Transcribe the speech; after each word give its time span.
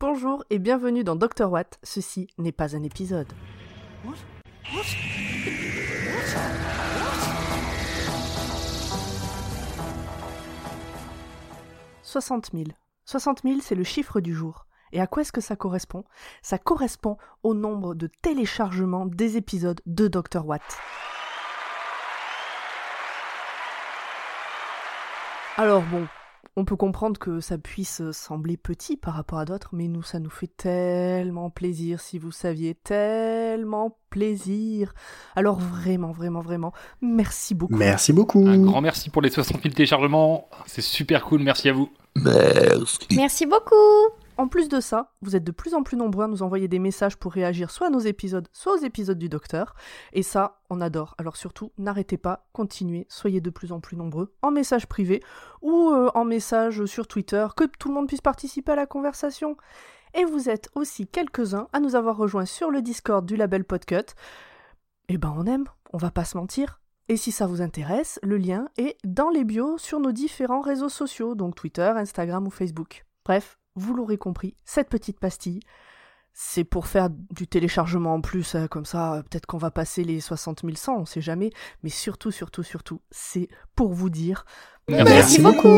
Bonjour 0.00 0.44
et 0.48 0.60
bienvenue 0.60 1.02
dans 1.02 1.16
Dr 1.16 1.50
Watt. 1.50 1.80
Ceci 1.82 2.28
n'est 2.38 2.52
pas 2.52 2.76
un 2.76 2.84
épisode. 2.84 3.26
60 12.04 12.50
000. 12.52 12.66
60 13.06 13.40
000, 13.42 13.56
c'est 13.60 13.74
le 13.74 13.82
chiffre 13.82 14.20
du 14.20 14.32
jour. 14.32 14.66
Et 14.92 15.00
à 15.00 15.08
quoi 15.08 15.22
est-ce 15.22 15.32
que 15.32 15.40
ça 15.40 15.56
correspond? 15.56 16.04
Ça 16.42 16.58
correspond 16.58 17.16
au 17.42 17.54
nombre 17.54 17.96
de 17.96 18.08
téléchargements 18.22 19.06
des 19.06 19.36
épisodes 19.36 19.80
de 19.84 20.06
Dr 20.06 20.46
Watt. 20.46 20.62
Alors 25.56 25.82
bon, 25.82 26.06
on 26.56 26.64
peut 26.64 26.76
comprendre 26.76 27.20
que 27.20 27.40
ça 27.40 27.56
puisse 27.56 28.02
sembler 28.10 28.56
petit 28.56 28.96
par 28.96 29.14
rapport 29.14 29.38
à 29.38 29.44
d'autres, 29.44 29.70
mais 29.72 29.86
nous, 29.86 30.02
ça 30.02 30.18
nous 30.18 30.30
fait 30.30 30.50
tellement 30.56 31.50
plaisir, 31.50 32.00
si 32.00 32.18
vous 32.18 32.32
saviez, 32.32 32.74
tellement 32.74 33.96
plaisir. 34.10 34.92
Alors 35.36 35.58
vraiment, 35.58 36.10
vraiment, 36.10 36.40
vraiment, 36.40 36.72
merci 37.00 37.54
beaucoup. 37.54 37.76
Merci 37.76 38.12
beaucoup. 38.12 38.44
Un 38.46 38.58
grand 38.58 38.80
merci 38.80 39.08
pour 39.10 39.22
les 39.22 39.30
60 39.30 39.62
000 39.62 39.74
téléchargements, 39.74 40.48
c'est 40.66 40.82
super 40.82 41.24
cool, 41.24 41.42
merci 41.42 41.68
à 41.68 41.72
vous. 41.72 41.90
Merci. 42.16 43.06
Merci 43.12 43.46
beaucoup. 43.46 44.17
En 44.38 44.46
plus 44.46 44.68
de 44.68 44.78
ça, 44.78 45.12
vous 45.20 45.34
êtes 45.34 45.42
de 45.42 45.50
plus 45.50 45.74
en 45.74 45.82
plus 45.82 45.96
nombreux 45.96 46.24
à 46.24 46.28
nous 46.28 46.44
envoyer 46.44 46.68
des 46.68 46.78
messages 46.78 47.16
pour 47.16 47.32
réagir 47.32 47.72
soit 47.72 47.88
à 47.88 47.90
nos 47.90 47.98
épisodes, 47.98 48.46
soit 48.52 48.74
aux 48.74 48.84
épisodes 48.84 49.18
du 49.18 49.28
docteur. 49.28 49.74
Et 50.12 50.22
ça, 50.22 50.60
on 50.70 50.80
adore. 50.80 51.16
Alors 51.18 51.36
surtout, 51.36 51.72
n'arrêtez 51.76 52.18
pas, 52.18 52.46
continuez, 52.52 53.04
soyez 53.08 53.40
de 53.40 53.50
plus 53.50 53.72
en 53.72 53.80
plus 53.80 53.96
nombreux 53.96 54.32
en 54.42 54.52
message 54.52 54.86
privé 54.86 55.20
ou 55.60 55.90
euh, 55.90 56.08
en 56.14 56.24
message 56.24 56.84
sur 56.84 57.08
Twitter, 57.08 57.48
que 57.56 57.64
tout 57.64 57.88
le 57.88 57.94
monde 57.94 58.06
puisse 58.06 58.20
participer 58.20 58.70
à 58.72 58.76
la 58.76 58.86
conversation. 58.86 59.56
Et 60.14 60.24
vous 60.24 60.48
êtes 60.48 60.70
aussi 60.76 61.08
quelques-uns 61.08 61.66
à 61.72 61.80
nous 61.80 61.96
avoir 61.96 62.16
rejoints 62.16 62.46
sur 62.46 62.70
le 62.70 62.80
Discord 62.80 63.26
du 63.26 63.34
label 63.34 63.64
Podcut. 63.64 64.14
Eh 65.08 65.18
ben 65.18 65.34
on 65.36 65.46
aime, 65.46 65.64
on 65.92 65.98
va 65.98 66.12
pas 66.12 66.24
se 66.24 66.36
mentir. 66.36 66.80
Et 67.08 67.16
si 67.16 67.32
ça 67.32 67.48
vous 67.48 67.60
intéresse, 67.60 68.20
le 68.22 68.36
lien 68.36 68.68
est 68.76 68.98
dans 69.02 69.30
les 69.30 69.42
bios 69.42 69.78
sur 69.78 69.98
nos 69.98 70.12
différents 70.12 70.60
réseaux 70.60 70.88
sociaux, 70.88 71.34
donc 71.34 71.56
Twitter, 71.56 71.90
Instagram 71.96 72.46
ou 72.46 72.50
Facebook. 72.50 73.04
Bref, 73.24 73.58
vous 73.78 73.94
l'aurez 73.94 74.18
compris, 74.18 74.56
cette 74.64 74.88
petite 74.88 75.18
pastille, 75.20 75.60
c'est 76.32 76.64
pour 76.64 76.86
faire 76.86 77.10
du 77.10 77.46
téléchargement 77.46 78.14
en 78.14 78.20
plus, 78.20 78.54
hein, 78.54 78.68
comme 78.68 78.84
ça, 78.84 79.14
euh, 79.14 79.22
peut-être 79.22 79.46
qu'on 79.46 79.58
va 79.58 79.70
passer 79.70 80.04
les 80.04 80.20
60 80.20 80.62
100, 80.76 80.96
on 80.96 81.04
sait 81.04 81.20
jamais, 81.20 81.50
mais 81.82 81.90
surtout, 81.90 82.30
surtout, 82.30 82.62
surtout, 82.62 83.00
c'est 83.10 83.48
pour 83.74 83.92
vous 83.92 84.10
dire 84.10 84.44
Merci, 84.88 85.40
beaucoup. 85.40 85.68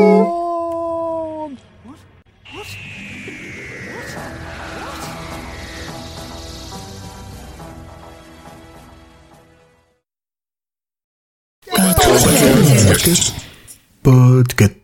Podcast. 14.03 14.80